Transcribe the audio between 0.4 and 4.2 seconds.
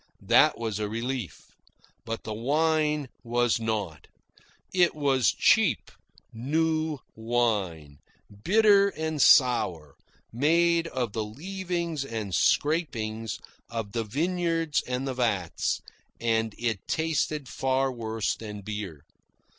was a relief. But the wine was not.